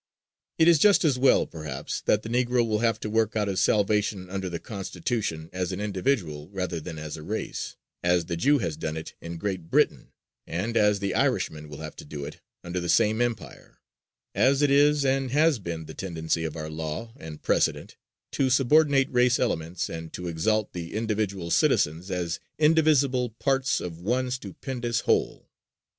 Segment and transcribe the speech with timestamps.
[0.57, 3.61] It is just as well, perhaps, that the Negro will have to work out his
[3.61, 8.57] salvation under the Constitution as an individual rather than as a race, as the Jew
[8.57, 10.11] has done it in Great Britain
[10.47, 13.77] and as the Irishman will have to do it under the same Empire,
[14.33, 17.95] as it is and has been the tendency of our law and precedent
[18.31, 24.31] to subordinate race elements and to exalt the individual citizens as indivisible "parts of one
[24.31, 25.51] stupendous whole."